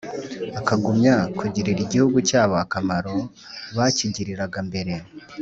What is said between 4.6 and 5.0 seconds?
mbere